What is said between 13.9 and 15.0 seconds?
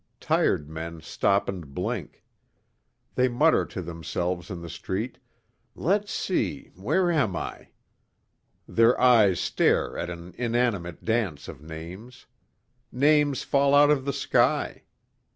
of the sky.